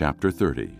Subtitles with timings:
[0.00, 0.70] Chapter 30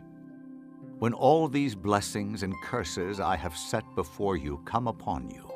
[0.99, 5.47] When all these blessings and curses I have set before you come upon you,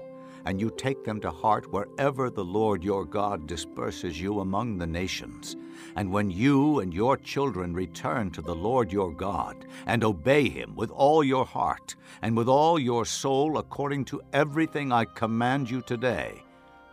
[0.45, 4.87] and you take them to heart wherever the Lord your God disperses you among the
[4.87, 5.57] nations,
[5.97, 10.77] and when you and your children return to the Lord your God, and obey him
[10.77, 15.81] with all your heart and with all your soul according to everything I command you
[15.81, 16.45] today,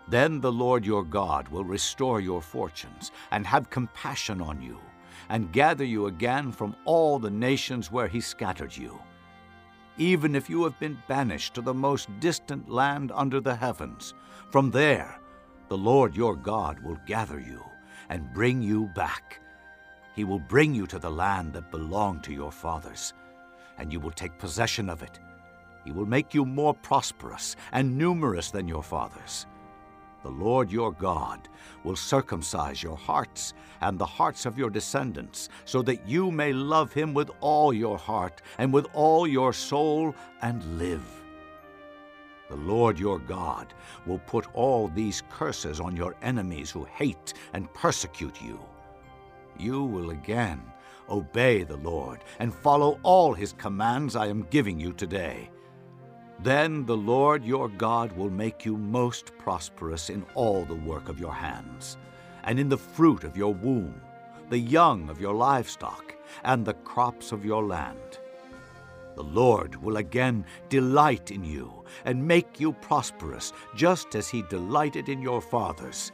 [0.08, 4.80] then the Lord your God will restore your fortunes and have compassion on you,
[5.32, 9.02] and gather you again from all the nations where he scattered you
[9.98, 14.14] even if you have been banished to the most distant land under the heavens.
[14.50, 15.20] From there,
[15.70, 17.64] the Lord your God will gather you
[18.10, 19.40] and bring you back.
[20.16, 23.14] He will bring you to the land that belonged to your fathers,
[23.78, 25.20] and you will take possession of it.
[25.86, 29.46] He will make you more prosperous and numerous than your fathers.
[30.24, 31.50] The Lord your God
[31.84, 36.94] will circumcise your hearts and the hearts of your descendants, so that you may love
[36.94, 41.04] him with all your heart and with all your soul and live.
[42.50, 43.74] The Lord your God
[44.06, 48.60] will put all these curses on your enemies who hate and persecute you.
[49.58, 50.62] You will again
[51.10, 55.50] obey the Lord and follow all his commands I am giving you today.
[56.44, 61.20] Then the Lord your God will make you most prosperous in all the work of
[61.20, 61.98] your hands,
[62.44, 64.02] and in the fruit of your womb,
[64.50, 68.18] the young of your livestock, and the crops of your land.
[69.16, 75.10] The Lord will again delight in you and make you prosperous, just as he delighted
[75.10, 76.12] in your fathers.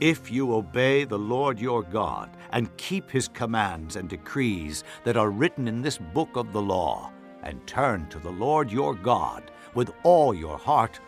[0.00, 5.30] If you obey the Lord your God and keep his commands and decrees that are
[5.30, 9.90] written in this book of the law, and turn to the Lord your God with
[10.02, 11.00] all your heart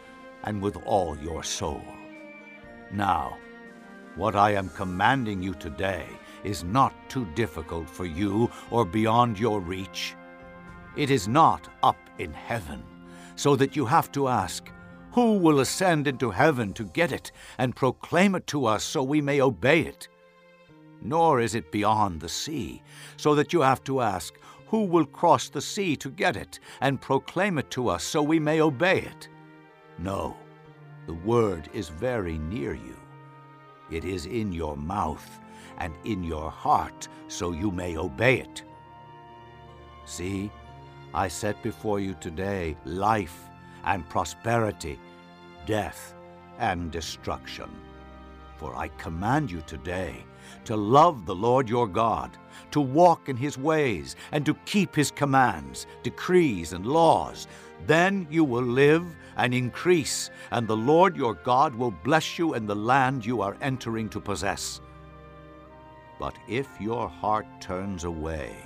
[0.44, 1.82] and with all your soul.
[2.92, 3.38] Now,
[4.16, 6.06] what I am commanding you today
[6.44, 10.14] is not too difficult for you or beyond your reach.
[10.96, 12.84] It is not up in heaven,
[13.34, 14.70] so that you have to ask,
[15.12, 19.20] Who will ascend into heaven to get it and proclaim it to us so we
[19.20, 20.08] may obey it?
[21.02, 22.83] Nor is it beyond the sea,
[23.16, 24.34] so that you have to ask,
[24.74, 28.40] who will cross the sea to get it and proclaim it to us so we
[28.40, 29.29] may obey it?
[29.98, 30.36] No,
[31.07, 32.96] the word is very near you.
[33.92, 35.39] It is in your mouth
[35.79, 38.64] and in your heart so you may obey it.
[40.07, 40.51] See,
[41.14, 43.48] I set before you today life
[43.84, 44.98] and prosperity,
[45.67, 46.17] death
[46.58, 47.70] and destruction.
[48.57, 50.24] For I command you today
[50.64, 52.36] to love the Lord your God,
[52.70, 57.46] to walk in his ways, and to keep his commands, decrees, and laws.
[57.86, 59.04] Then you will live
[59.36, 63.56] and increase, and the Lord your God will bless you in the land you are
[63.60, 64.80] entering to possess.
[66.18, 68.56] But if your heart turns away,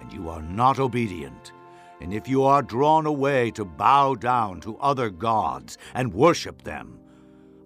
[0.00, 1.52] and you are not obedient,
[2.00, 6.98] and if you are drawn away to bow down to other gods and worship them,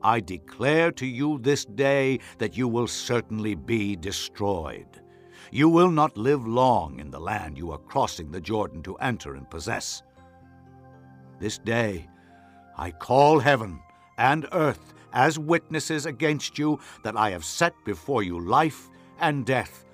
[0.03, 4.87] I declare to you this day that you will certainly be destroyed.
[5.51, 9.35] You will not live long in the land you are crossing the Jordan to enter
[9.35, 10.03] and possess.
[11.41, 12.09] This day
[12.77, 13.81] I call heaven
[14.19, 19.85] and earth as witnesses against you that I have set before you life and death,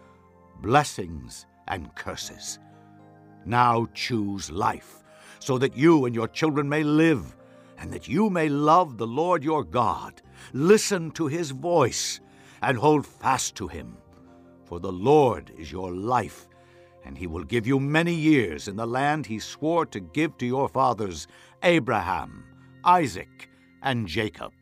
[0.61, 2.59] blessings and curses.
[3.47, 5.05] Now choose life,
[5.39, 7.37] so that you and your children may live
[7.79, 12.21] and that you may love the Lord your God, listen to his voice,
[12.63, 13.97] and hold fast to him.
[14.65, 16.49] For the Lord is your life,
[17.05, 20.47] and he will give you many years in the land he swore to give to
[20.47, 21.27] your fathers,
[21.63, 22.45] Abraham,
[22.85, 23.49] Isaac,
[23.83, 24.53] and Jacob.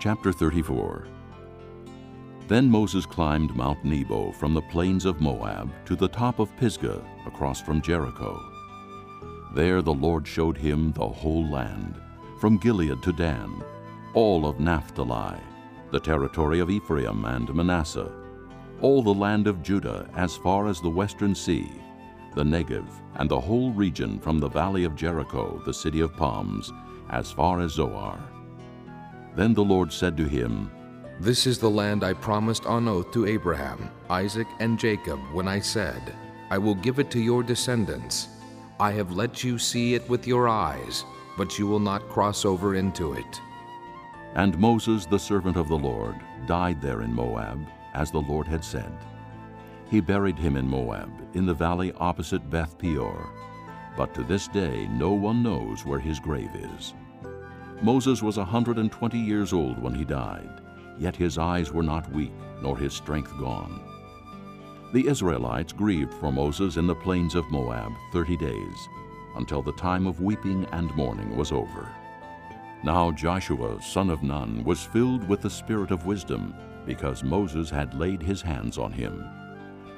[0.00, 1.06] Chapter 34
[2.48, 7.04] Then Moses climbed Mount Nebo from the plains of Moab to the top of Pisgah
[7.26, 8.49] across from Jericho.
[9.52, 12.00] There the Lord showed him the whole land,
[12.38, 13.62] from Gilead to Dan,
[14.14, 15.40] all of Naphtali,
[15.90, 18.12] the territory of Ephraim and Manasseh,
[18.80, 21.70] all the land of Judah as far as the western sea,
[22.34, 22.86] the Negev,
[23.16, 26.72] and the whole region from the valley of Jericho, the city of palms,
[27.10, 28.20] as far as Zoar.
[29.34, 30.70] Then the Lord said to him,
[31.18, 35.58] This is the land I promised on oath to Abraham, Isaac, and Jacob when I
[35.58, 36.14] said,
[36.50, 38.28] I will give it to your descendants.
[38.80, 41.04] I have let you see it with your eyes,
[41.36, 43.40] but you will not cross over into it.
[44.36, 46.16] And Moses, the servant of the Lord,
[46.46, 47.60] died there in Moab,
[47.92, 48.90] as the Lord had said.
[49.90, 53.28] He buried him in Moab, in the valley opposite Beth Peor.
[53.98, 56.94] But to this day no one knows where his grave is.
[57.82, 60.62] Moses was a 120 years old when he died,
[60.98, 63.99] yet his eyes were not weak, nor his strength gone.
[64.92, 68.88] The Israelites grieved for Moses in the plains of Moab thirty days,
[69.36, 71.88] until the time of weeping and mourning was over.
[72.82, 76.52] Now Joshua, son of Nun, was filled with the spirit of wisdom,
[76.86, 79.24] because Moses had laid his hands on him.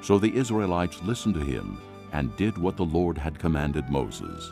[0.01, 1.81] So the Israelites listened to him
[2.11, 4.51] and did what the Lord had commanded Moses.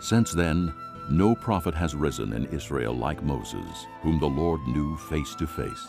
[0.00, 0.72] Since then,
[1.10, 5.86] no prophet has risen in Israel like Moses, whom the Lord knew face to face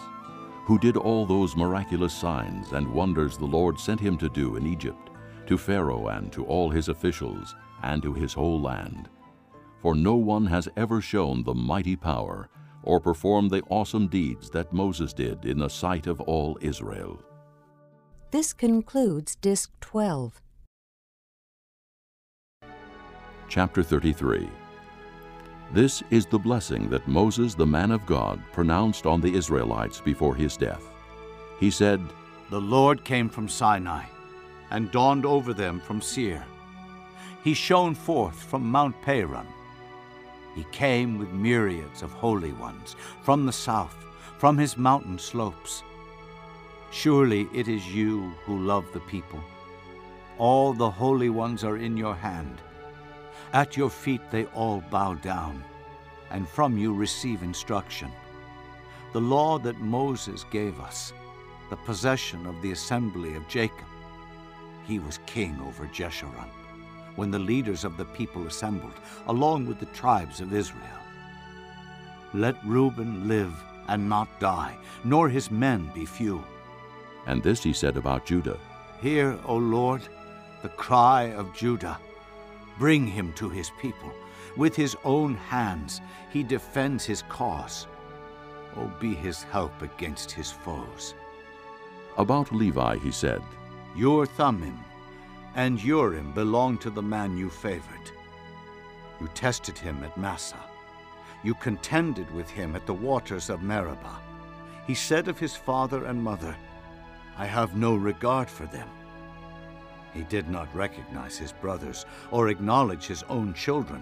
[0.66, 4.66] who did all those miraculous signs and wonders the Lord sent him to do in
[4.66, 5.12] Egypt,
[5.46, 9.08] to Pharaoh and to all his officials, and to his whole land.
[9.82, 12.50] For no one has ever shown the mighty power
[12.82, 17.22] or performed the awesome deeds that Moses did in the sight of all Israel.
[18.32, 20.42] This concludes Disc 12.
[23.48, 24.50] Chapter 33
[25.74, 30.36] this is the blessing that Moses, the man of God, pronounced on the Israelites before
[30.36, 30.84] his death.
[31.60, 32.02] He said,
[32.50, 34.04] The Lord came from Sinai
[34.72, 36.44] and dawned over them from Seir.
[37.44, 39.48] He shone forth from Mount Paran.
[40.56, 43.96] He came with myriads of holy ones from the south,
[44.38, 45.84] from his mountain slopes.
[46.92, 49.42] Surely it is you who love the people.
[50.38, 52.62] All the holy ones are in your hand.
[53.56, 55.64] At your feet they all bow down,
[56.30, 58.12] and from you receive instruction.
[59.14, 61.14] The law that Moses gave us,
[61.70, 63.88] the possession of the assembly of Jacob.
[64.86, 66.50] He was king over Jeshurun,
[67.16, 71.00] when the leaders of the people assembled, along with the tribes of Israel.
[72.34, 73.54] Let Reuben live
[73.88, 74.76] and not die,
[75.06, 76.44] nor his men be few.
[77.26, 78.60] And this he said about Judah.
[79.02, 80.02] Hear, O Lord,
[80.62, 81.98] the cry of Judah
[82.78, 84.12] Bring him to his people.
[84.58, 87.88] With his own hands he defends his cause.
[88.78, 91.14] Oh, be his help against his foes.
[92.18, 93.42] About Levi he said,
[93.96, 94.80] Your Thummim
[95.56, 98.12] and Urim belong to the man you favored.
[99.22, 100.64] You tested him at Massah.
[101.44, 104.20] You contended with him at the waters of Meribah.
[104.88, 106.56] He said of his father and mother,
[107.38, 108.90] I have no regard for them.
[110.16, 114.02] He did not recognize his brothers or acknowledge his own children,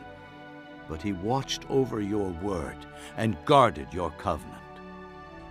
[0.87, 2.77] but he watched over your word
[3.17, 4.61] and guarded your covenant.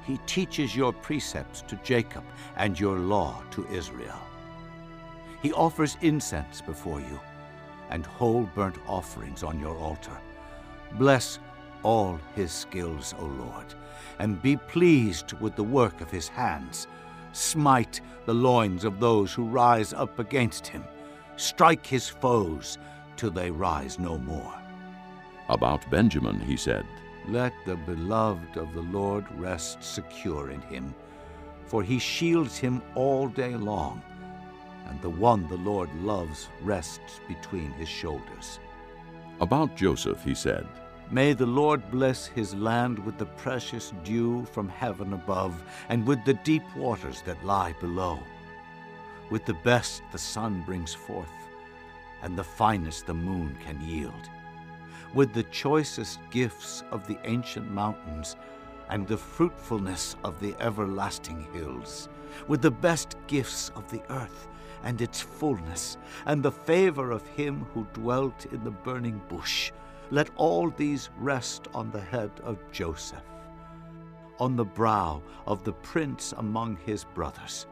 [0.04, 2.22] He teaches your precepts to Jacob
[2.56, 4.22] and your law to Israel.
[5.42, 7.18] He offers incense before you
[7.90, 10.16] and whole burnt offerings on your altar.
[10.92, 11.40] Bless
[11.82, 13.74] all his skills, O Lord,
[14.20, 16.86] and be pleased with the work of his hands.
[17.32, 20.84] Smite the loins of those who rise up against him.
[21.36, 22.78] Strike his foes
[23.16, 24.54] till they rise no more.
[25.48, 26.86] About Benjamin he said,
[27.28, 30.94] Let the beloved of the Lord rest secure in him,
[31.66, 34.02] for he shields him all day long,
[34.88, 38.58] and the one the Lord loves rests between his shoulders.
[39.40, 40.66] About Joseph he said,
[41.10, 46.24] May the Lord bless his land with the precious dew from heaven above, and with
[46.24, 48.18] the deep waters that lie below.
[49.30, 51.28] With the best the sun brings forth,
[52.22, 54.30] and the finest the moon can yield.
[55.12, 58.36] With the choicest gifts of the ancient mountains,
[58.88, 62.08] and the fruitfulness of the everlasting hills.
[62.48, 64.48] With the best gifts of the earth,
[64.82, 69.72] and its fullness, and the favor of him who dwelt in the burning bush
[70.12, 73.24] let all these rest on the head of Joseph,
[74.38, 77.66] on the brow of the prince among his brothers.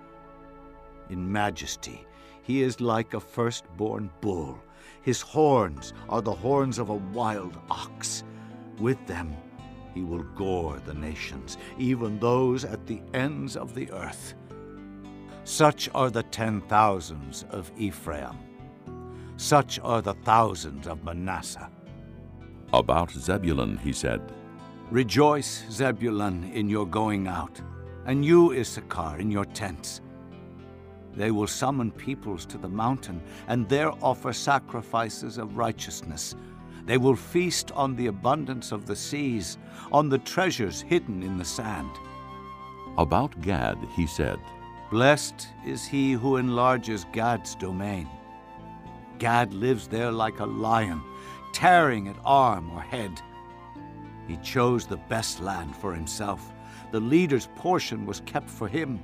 [1.11, 2.07] In majesty,
[2.41, 4.59] he is like a firstborn bull.
[5.03, 8.25] His horns are the horns of a wild ox.
[8.79, 9.37] With them,
[9.93, 14.33] he will gore the nations, even those at the ends of the earth.
[15.45, 18.39] Such are the ten thousands of Ephraim.
[19.37, 21.71] Such are the thousands of Manasseh.
[22.73, 24.21] About Zebulun he said,
[24.91, 27.61] Rejoice, Zebulun, in your going out,
[28.07, 30.01] and you, Issachar, in your tents.
[31.15, 36.37] They will summon peoples to the mountain, and there offer sacrifices of righteousness.
[36.87, 39.59] They will feast on the abundance of the seas,
[39.91, 41.91] on the treasures hidden in the sand.
[42.99, 44.39] About Gad he said,
[44.91, 48.09] Blessed is he who enlarges Gad's domain.
[49.19, 51.03] Gad lives there like a lion
[51.53, 53.21] tearing at arm or head.
[54.27, 56.53] He chose the best land for himself.
[56.93, 59.01] The leader's portion was kept for him.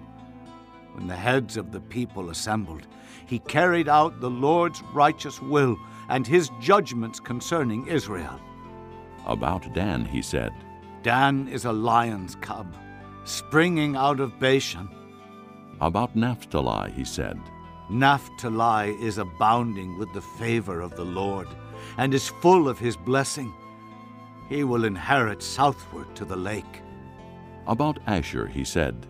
[0.94, 2.86] When the heads of the people assembled,
[3.26, 5.76] he carried out the Lord's righteous will
[6.08, 8.40] and his judgments concerning Israel.
[9.26, 10.52] About Dan he said,
[11.02, 12.74] Dan is a lion's cub,
[13.24, 14.88] springing out of Bashan.
[15.80, 17.38] About Naphtali he said,
[17.90, 21.48] Naphtali is abounding with the favor of the Lord,
[21.98, 23.52] and is full of his blessing.
[24.48, 26.82] He will inherit southward to the lake.
[27.66, 29.06] About Asher he said,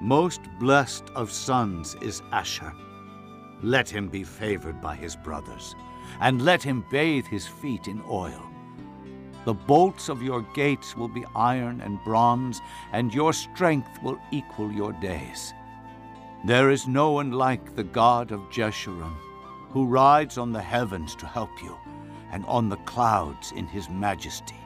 [0.00, 2.72] Most blessed of sons is Asher.
[3.62, 5.74] Let him be favored by his brothers,
[6.20, 8.44] and let him bathe his feet in oil.
[9.44, 12.60] The bolts of your gates will be iron and bronze,
[12.92, 15.54] and your strength will equal your days.
[16.44, 19.16] There is no one like the God of Jeshurun,
[19.70, 21.76] who rides on the heavens to help you,
[22.32, 24.56] and on the clouds in his majesty.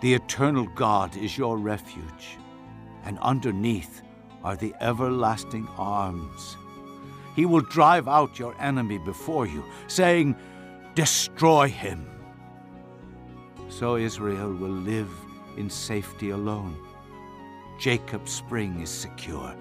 [0.00, 2.38] The eternal God is your refuge,
[3.04, 4.02] and underneath
[4.42, 6.56] are the everlasting arms.
[7.36, 10.36] He will drive out your enemy before you, saying,
[10.94, 12.06] Destroy him.
[13.68, 15.10] So Israel will live
[15.56, 16.76] in safety alone.
[17.78, 19.54] Jacob's spring is secure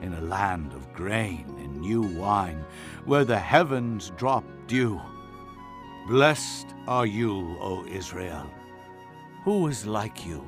[0.00, 2.64] in a land of grain and new wine,
[3.04, 5.00] where the heavens drop dew.
[6.06, 8.50] Blessed are you, O Israel.
[9.42, 10.46] Who is like you,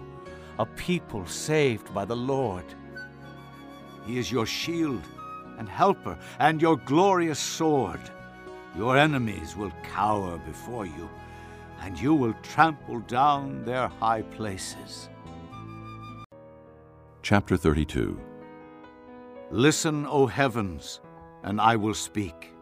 [0.58, 2.66] a people saved by the Lord?
[4.04, 5.00] He is your shield
[5.56, 8.00] and helper and your glorious sword.
[8.76, 11.08] Your enemies will cower before you,
[11.80, 15.08] and you will trample down their high places.
[17.22, 18.20] Chapter 32
[19.50, 21.00] Listen, O heavens,
[21.44, 22.52] and I will speak.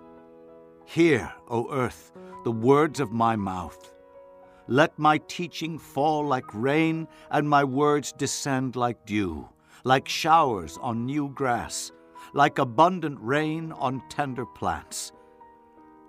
[0.84, 2.12] Hear, O earth,
[2.44, 3.92] the words of my mouth.
[4.68, 9.48] Let my teaching fall like rain, and my words descend like dew,
[9.82, 11.90] like showers on new grass,
[12.32, 15.12] like abundant rain on tender plants.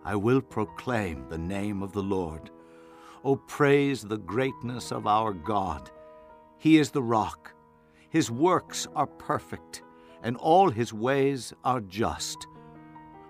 [0.03, 2.51] I will proclaim the name of the Lord.
[3.23, 5.89] O praise the greatness of our God.
[6.59, 7.53] He is the rock.
[8.09, 9.81] His works are perfect
[10.25, 12.47] and all his ways are just.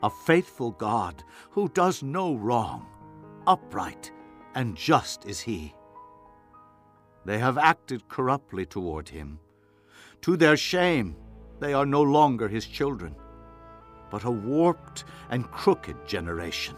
[0.02, 2.88] A faithful God who does no wrong,
[3.48, 4.12] upright
[4.54, 5.74] and just is he.
[7.26, 9.40] They have acted corruptly toward him.
[10.22, 11.16] To their shame,
[11.60, 13.16] they are no longer his children,
[14.10, 16.76] but a warped and crooked generation.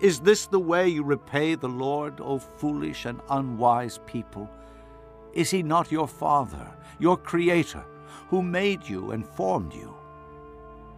[0.00, 4.50] Is this the way you repay the Lord, O foolish and unwise people?
[5.32, 7.84] Is he not your Father, your Creator?
[8.28, 9.94] who made you and formed you.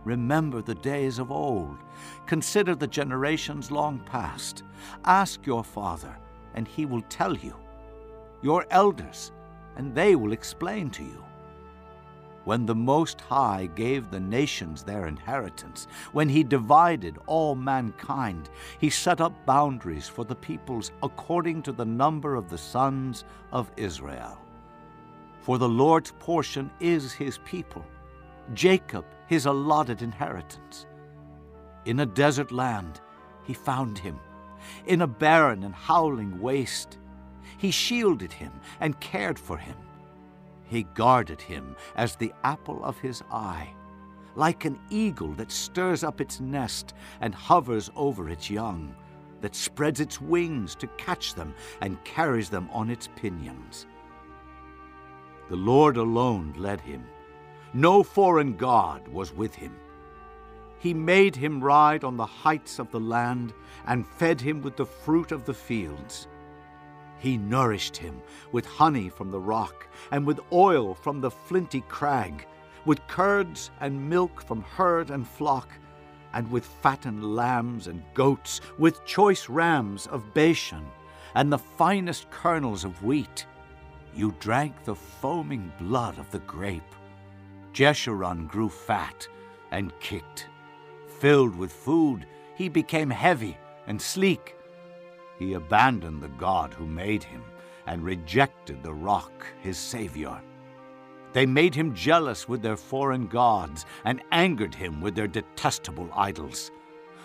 [0.07, 1.79] Remember the days of old.
[2.27, 4.63] Consider the generations long past.
[5.05, 6.17] Ask your father,
[6.55, 7.57] and he will tell you.
[8.41, 9.33] Your elders,
[9.75, 11.25] and they will explain to you.
[12.45, 18.49] When the Most High gave the nations their inheritance, when he divided all mankind,
[18.79, 23.73] he set up boundaries for the peoples according to the number of the sons of
[23.77, 24.39] Israel.
[25.41, 27.85] For the Lord's portion is his people,
[28.55, 30.87] Jacob his allotted inheritance.
[31.85, 33.01] In a desert land
[33.45, 34.19] he found him,
[34.87, 36.99] in a barren and howling waste.
[37.59, 39.77] He shielded him and cared for him.
[40.65, 43.73] He guarded him as the apple of his eye,
[44.35, 48.95] like an eagle that stirs up its nest and hovers over its young,
[49.41, 53.87] that spreads its wings to catch them and carries them on its pinions.
[55.49, 57.05] The Lord alone led him.
[57.77, 59.77] No foreign God was with him.
[60.79, 63.53] He made him ride on the heights of the land
[63.87, 66.27] and fed him with the fruit of the fields.
[67.19, 72.47] He nourished him with honey from the rock and with oil from the flinty crag,
[72.87, 75.69] with curds and milk from herd and flock,
[76.33, 80.87] and with fattened lambs and goats, with choice rams of Bashan,
[81.35, 83.45] and the finest kernels of wheat.
[84.15, 86.83] You drank the foaming blood of the grape.
[87.77, 89.29] Jeshurun grew fat
[89.71, 90.49] and kicked.
[91.21, 94.57] Filled with food, he became heavy and sleek.
[95.39, 97.43] He abandoned the God who made him
[97.87, 100.41] and rejected the rock, his Savior.
[101.35, 106.71] They made him jealous with their foreign gods and angered him with their detestable idols.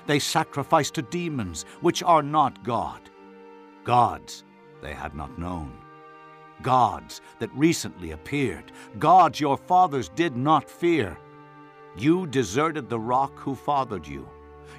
[0.06, 3.00] They sacrificed to demons, which are not God.
[3.86, 4.44] Gods
[4.82, 5.81] they had not known
[6.62, 11.18] gods that recently appeared, gods your fathers did not fear.
[11.98, 14.28] You deserted the rock who fathered you.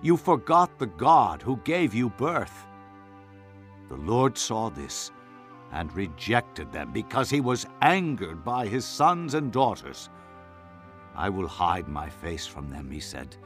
[0.02, 2.66] You forgot the God who gave you birth.
[3.88, 5.10] The Lord saw this
[5.72, 10.08] and rejected them because he was angered by his sons and daughters.
[11.14, 13.36] I will hide my face from them, he said,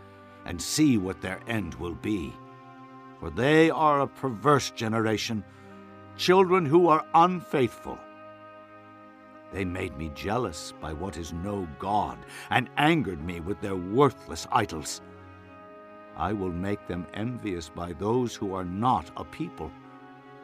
[0.44, 2.32] and see what their end will be.
[3.18, 5.42] For they are a perverse generation,
[6.16, 7.98] children who are unfaithful.
[9.52, 12.18] They made me jealous by what is no God,
[12.50, 15.00] and angered me with their worthless idols.
[16.16, 19.70] I will make them envious by those who are not a people.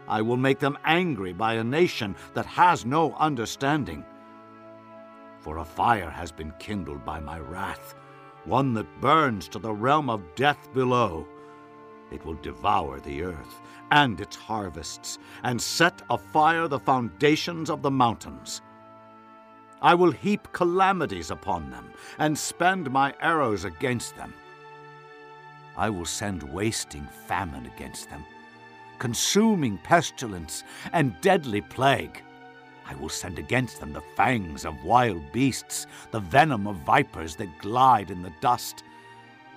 [0.07, 4.05] I will make them angry by a nation that has no understanding.
[5.41, 7.95] For a fire has been kindled by my wrath,
[8.45, 11.27] one that burns to the realm of death below.
[12.11, 17.91] It will devour the earth and its harvests, and set afire the foundations of the
[17.91, 18.63] mountains.
[19.83, 24.33] I will heap calamities upon them, and spend my arrows against them.
[25.77, 28.25] I will send wasting famine against them,
[29.01, 30.63] consuming pestilence
[30.93, 32.23] and deadly plague.
[32.87, 37.59] I will send against them the fangs of wild beasts, the venom of vipers that
[37.59, 38.85] glide in the dust.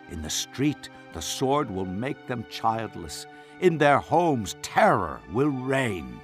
[0.09, 3.27] In the street, the sword will make them childless.
[3.59, 6.19] In their homes, terror will reign.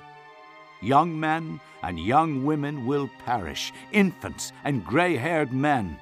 [0.81, 5.97] Young men and young women will perish, infants and gray haired men.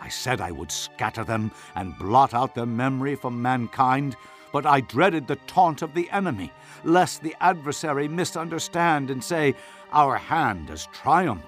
[0.00, 4.16] I said I would scatter them and blot out their memory from mankind,
[4.52, 9.54] but I dreaded the taunt of the enemy, lest the adversary misunderstand and say,
[9.92, 11.46] Our hand has triumphed.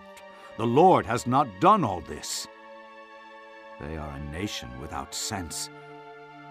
[0.56, 2.46] The Lord has not done all this.
[3.80, 5.68] They are a nation without sense.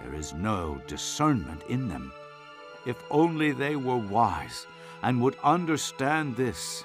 [0.04, 2.12] There is no discernment in them.
[2.86, 4.68] If only they were wise
[5.06, 6.84] and would understand this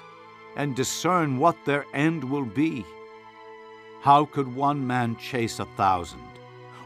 [0.55, 2.85] and discern what their end will be.
[4.01, 6.21] How could one man chase a thousand,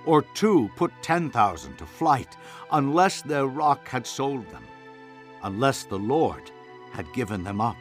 [0.06, 2.38] or two put ten thousand to flight,
[2.72, 4.63] unless their rock had sold them,
[5.44, 6.51] unless the Lord
[6.94, 7.77] had given them up?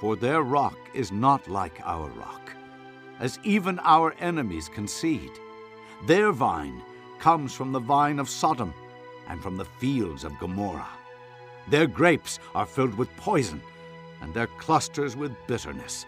[0.00, 2.52] For their rock is not like our rock,
[3.18, 5.32] as even our enemies concede.
[6.06, 6.80] Their vine
[7.18, 8.72] comes from the vine of Sodom
[9.28, 10.86] and from the fields of Gomorrah.
[11.68, 13.62] Their grapes are filled with poison,
[14.20, 16.06] and their clusters with bitterness.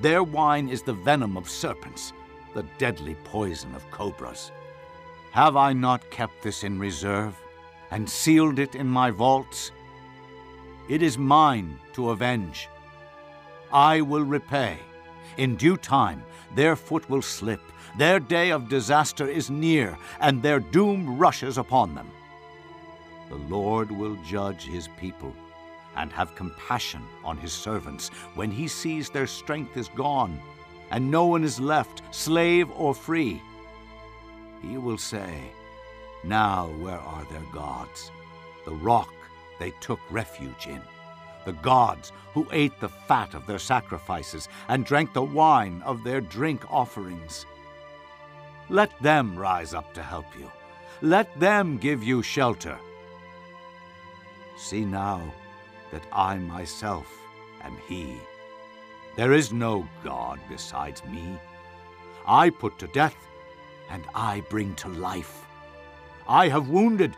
[0.00, 2.12] Their wine is the venom of serpents,
[2.54, 4.52] the deadly poison of cobras.
[5.32, 7.34] Have I not kept this in reserve,
[7.90, 9.70] and sealed it in my vaults?
[10.88, 12.68] It is mine to avenge.
[13.72, 14.78] I will repay.
[15.36, 16.22] In due time,
[16.54, 17.60] their foot will slip.
[17.98, 22.10] Their day of disaster is near, and their doom rushes upon them.
[23.28, 25.34] The Lord will judge his people
[25.96, 30.40] and have compassion on his servants when he sees their strength is gone
[30.90, 33.42] and no one is left, slave or free.
[34.62, 35.50] He will say,
[36.22, 38.10] Now where are their gods?
[38.64, 39.12] The rock
[39.58, 40.82] they took refuge in.
[41.44, 46.20] The gods who ate the fat of their sacrifices and drank the wine of their
[46.20, 47.46] drink offerings.
[48.68, 50.50] Let them rise up to help you.
[51.02, 52.78] Let them give you shelter.
[54.56, 55.22] See now
[55.92, 57.06] that I myself
[57.62, 58.16] am He.
[59.14, 61.38] There is no God besides me.
[62.26, 63.16] I put to death,
[63.90, 65.46] and I bring to life.
[66.28, 67.14] I have wounded,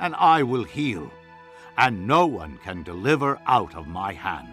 [0.00, 1.10] and I will heal,
[1.76, 4.48] and no one can deliver out of my hand.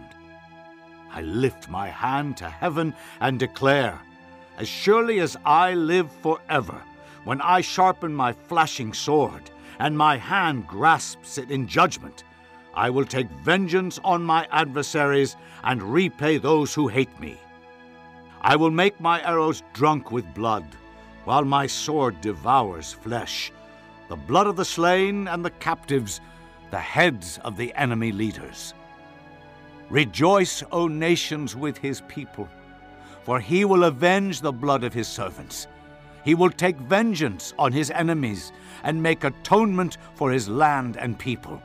[1.11, 3.99] I lift my hand to heaven and declare,
[4.57, 6.81] as surely as I live forever,
[7.23, 12.23] when I sharpen my flashing sword, and my hand grasps it in judgment,
[12.73, 17.37] I will take vengeance on my adversaries and repay those who hate me.
[18.41, 20.65] I will make my arrows drunk with blood,
[21.23, 23.51] while my sword devours flesh,
[24.09, 26.21] the blood of the slain and the captives,
[26.69, 28.73] the heads of the enemy leaders.
[29.89, 32.47] Rejoice, O nations, with his people,
[33.23, 35.67] for he will avenge the blood of his servants.
[36.25, 38.51] He will take vengeance on his enemies
[38.83, 41.61] and make atonement for his land and people.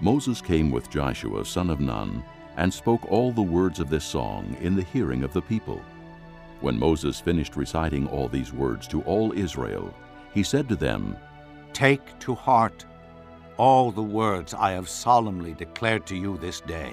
[0.00, 2.22] Moses came with Joshua son of Nun
[2.58, 5.80] and spoke all the words of this song in the hearing of the people.
[6.60, 9.94] When Moses finished reciting all these words to all Israel,
[10.34, 11.16] he said to them,
[11.72, 12.84] Take to heart
[13.56, 16.92] all the words I have solemnly declared to you this day,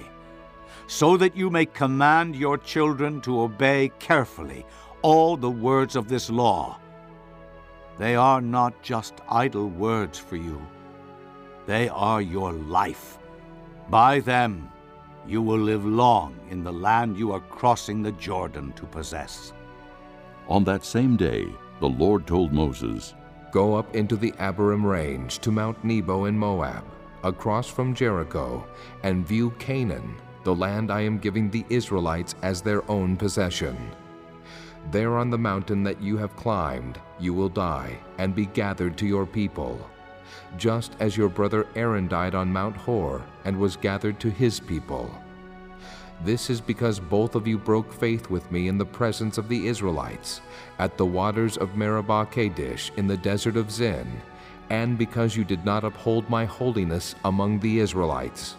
[0.86, 4.64] so that you may command your children to obey carefully
[5.02, 6.78] all the words of this law.
[7.98, 10.60] They are not just idle words for you
[11.66, 13.18] they are your life.
[13.88, 14.68] By them,
[15.26, 19.52] you will live long in the land you are crossing the Jordan to possess.
[20.48, 21.46] On that same day,
[21.80, 23.14] the Lord told Moses,
[23.52, 26.84] Go up into the Abarim range to Mount Nebo in Moab,
[27.22, 28.66] across from Jericho,
[29.02, 33.76] and view Canaan, the land I am giving the Israelites as their own possession.
[34.90, 39.06] There on the mountain that you have climbed, you will die and be gathered to
[39.06, 39.78] your people
[40.56, 45.10] just as your brother Aaron died on Mount Hor and was gathered to his people.
[46.24, 49.66] This is because both of you broke faith with me in the presence of the
[49.66, 50.40] Israelites,
[50.78, 54.20] at the waters of Meribah Kadesh in the desert of Zin,
[54.70, 58.56] and because you did not uphold my holiness among the Israelites.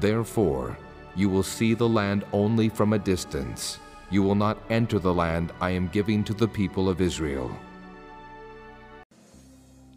[0.00, 0.76] Therefore,
[1.14, 3.78] you will see the land only from a distance.
[4.12, 7.50] You will not enter the land I am giving to the people of Israel.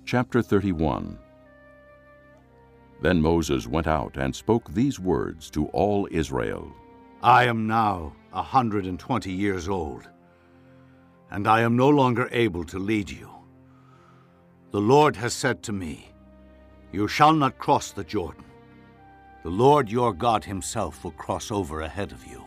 [0.05, 1.19] Chapter 31
[3.01, 6.73] Then Moses went out and spoke these words to all Israel
[7.21, 10.07] I am now a hundred and twenty years old,
[11.29, 13.29] and I am no longer able to lead you.
[14.71, 16.13] The Lord has said to me,
[16.93, 18.45] You shall not cross the Jordan.
[19.43, 22.44] The Lord your God himself will cross over ahead of you.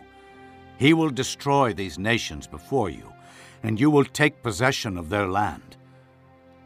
[0.78, 3.12] He will destroy these nations before you,
[3.64, 5.76] and you will take possession of their land.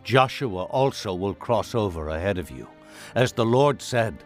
[0.05, 2.69] Joshua also will cross over ahead of you,
[3.15, 4.23] as the Lord said,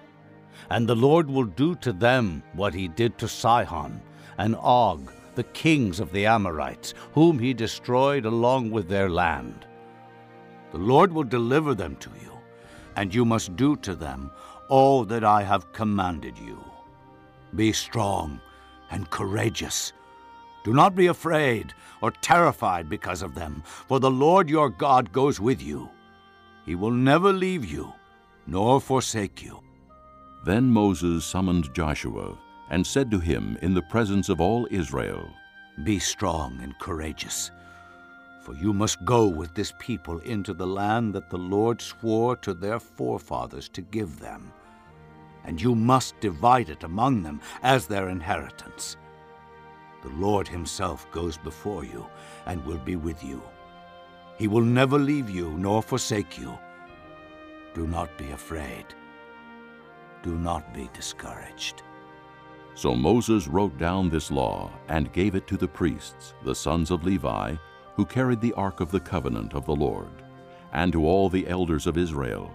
[0.70, 4.03] and the Lord will do to them what he did to Sihon
[4.38, 9.66] and Og, the kings of the Amorites, whom he destroyed along with their land.
[10.72, 12.33] The Lord will deliver them to you,
[12.96, 14.33] and you must do to them
[14.68, 16.59] all that I have commanded you.
[17.55, 18.40] Be strong
[18.90, 19.92] and courageous.
[20.64, 25.40] Do not be afraid or terrified because of them, for the Lord your God goes
[25.40, 25.90] with you.
[26.64, 27.92] He will never leave you
[28.46, 29.61] nor forsake you.
[30.44, 32.38] Then Moses summoned Joshua
[32.70, 35.29] and said to him in the presence of all Israel,
[35.85, 37.51] Be strong and courageous,
[38.42, 42.55] for you must go with this people into the land that the Lord swore to
[42.55, 44.53] their forefathers to give them,
[45.46, 48.96] and you must divide it among them as their inheritance.
[50.02, 52.06] The Lord Himself goes before you
[52.46, 53.42] and will be with you.
[54.38, 56.59] He will never leave you nor forsake you.
[57.74, 58.87] Do not be afraid.
[60.22, 61.82] Do not be discouraged.
[62.74, 67.04] So Moses wrote down this law and gave it to the priests, the sons of
[67.04, 67.54] Levi,
[67.94, 70.22] who carried the ark of the covenant of the Lord,
[70.72, 72.52] and to all the elders of Israel.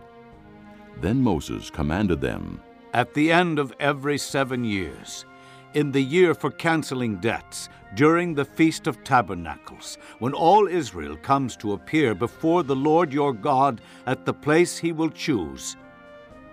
[0.97, 2.61] Then Moses commanded them,
[2.93, 5.25] At the end of every seven years,
[5.73, 11.55] in the year for canceling debts, during the Feast of Tabernacles, when all Israel comes
[11.57, 15.77] to appear before the Lord your God at the place he will choose,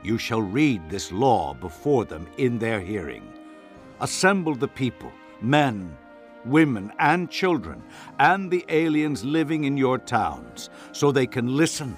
[0.05, 3.33] you shall read this law before them in their hearing.
[4.01, 5.97] Assemble the people, men,
[6.45, 7.83] women, and children,
[8.21, 11.97] and the aliens living in your towns, so they can listen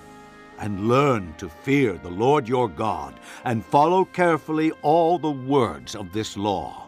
[0.61, 6.13] and learn to fear the Lord your God and follow carefully all the words of
[6.13, 6.87] this law.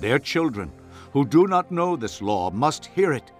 [0.00, 0.72] Their children,
[1.12, 3.30] who do not know this law, must hear it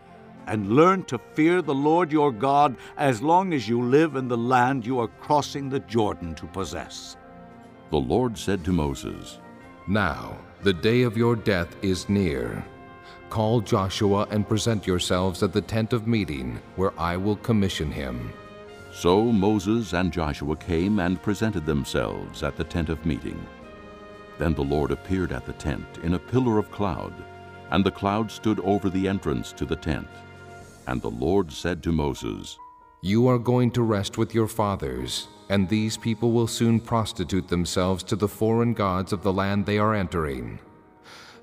[0.46, 4.36] and learn to fear the Lord your God as long as you live in the
[4.36, 7.16] land you are crossing the Jordan to possess.
[7.90, 9.38] The Lord said to Moses,
[9.86, 12.64] Now the day of your death is near.
[13.30, 18.32] Call Joshua and present yourselves at the tent of meeting, where I will commission him.
[18.92, 23.44] So Moses and Joshua came and presented themselves at the tent of meeting.
[24.38, 27.14] Then the Lord appeared at the tent in a pillar of cloud,
[27.70, 30.08] and the cloud stood over the entrance to the tent.
[30.86, 32.58] And the Lord said to Moses,
[33.00, 38.02] You are going to rest with your fathers, and these people will soon prostitute themselves
[38.04, 40.58] to the foreign gods of the land they are entering.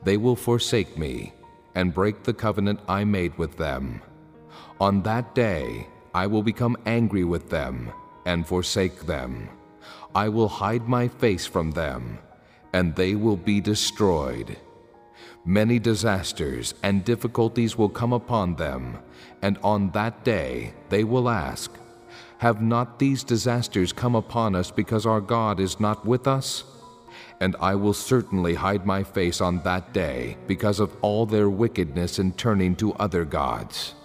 [0.03, 1.33] They will forsake me
[1.73, 4.01] and break the covenant I made with them.
[4.79, 7.91] On that day, I will become angry with them
[8.26, 9.50] and forsake them.
[10.15, 12.19] I will hide my face from them,
[12.74, 14.58] and they will be destroyed.
[15.45, 18.98] Many disasters and difficulties will come upon them,
[19.41, 21.72] and on that day they will ask,
[22.39, 26.63] Have not these disasters come upon us because our God is not with us?
[27.39, 32.19] And I will certainly hide my face on that day because of all their wickedness
[32.19, 33.95] in turning to other gods.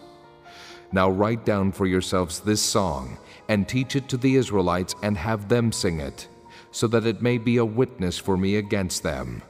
[0.95, 5.49] Now write down for yourselves this song, and teach it to the Israelites, and have
[5.49, 6.29] them sing it,
[6.71, 9.43] so that it may be a witness for me against them.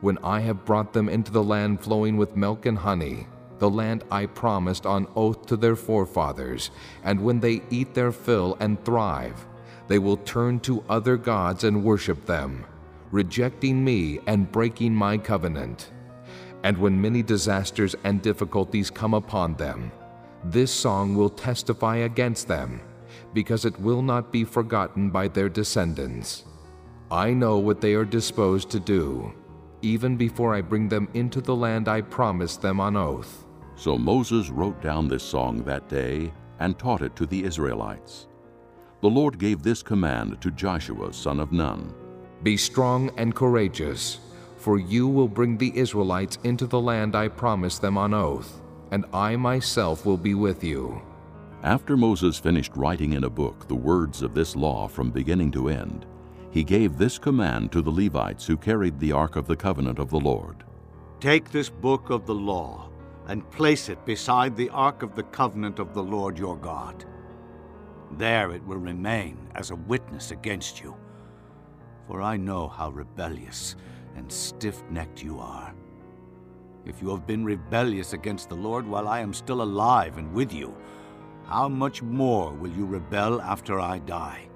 [0.00, 3.28] When I have brought them into the land flowing with milk and honey,
[3.60, 6.72] the land I promised on oath to their forefathers,
[7.04, 9.46] and when they eat their fill and thrive,
[9.86, 12.66] they will turn to other gods and worship them,
[13.12, 15.92] rejecting me and breaking my covenant.
[16.64, 19.92] And when many disasters and difficulties come upon them,
[20.44, 22.80] this song will testify against them,
[23.34, 26.44] because it will not be forgotten by their descendants.
[27.10, 29.32] I know what they are disposed to do,
[29.82, 33.44] even before I bring them into the land I promised them on oath.
[33.76, 38.26] So Moses wrote down this song that day and taught it to the Israelites.
[39.02, 41.94] The Lord gave this command to Joshua son of Nun
[42.42, 44.18] Be strong and courageous,
[44.56, 49.04] For you will bring the Israelites into the land I promised them on oath, and
[49.12, 51.00] I myself will be with you.
[51.62, 55.68] After Moses finished writing in a book the words of this law from beginning to
[55.68, 56.06] end,
[56.50, 60.10] he gave this command to the Levites who carried the Ark of the Covenant of
[60.10, 60.64] the Lord
[61.20, 62.90] Take this book of the law
[63.26, 67.06] and place it beside the Ark of the Covenant of the Lord your God.
[68.12, 70.94] There it will remain as a witness against you.
[72.06, 73.76] For I know how rebellious
[74.14, 75.74] and stiff necked you are.
[76.86, 80.52] If you have been rebellious against the Lord while I am still alive and with
[80.52, 80.76] you,
[81.44, 84.48] how much more will you rebel after I die?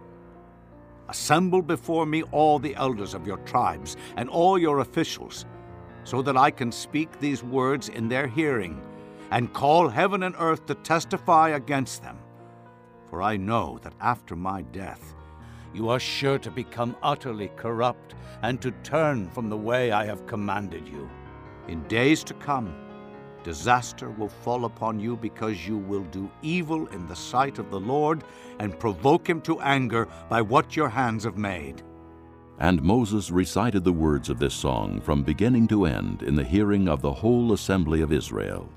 [1.09, 5.45] Assemble before me all the elders of your tribes and all your officials,
[6.05, 8.81] so that I can speak these words in their hearing
[9.33, 12.19] and call heaven and earth to testify against them.
[13.09, 15.15] For I know that after my death,
[15.75, 20.29] you are sure to become utterly corrupt and to turn from the way I have
[20.29, 21.11] commanded you.
[21.69, 22.75] In days to come,
[23.43, 27.81] disaster will fall upon you because you will do evil in the sight of the
[27.81, 28.25] Lord
[28.59, 31.83] and provoke him to anger by what your hands have made.
[32.59, 36.89] And Moses recited the words of this song from beginning to end in the hearing
[36.89, 38.69] of the whole assembly of Israel.